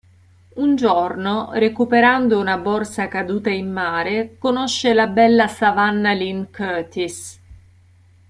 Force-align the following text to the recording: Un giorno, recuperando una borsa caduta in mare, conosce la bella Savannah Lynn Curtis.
Un 0.55 0.75
giorno, 0.75 1.51
recuperando 1.53 2.39
una 2.39 2.57
borsa 2.57 3.07
caduta 3.07 3.51
in 3.51 3.71
mare, 3.71 4.35
conosce 4.39 4.95
la 4.95 5.05
bella 5.05 5.47
Savannah 5.47 6.13
Lynn 6.13 6.45
Curtis. 6.51 7.39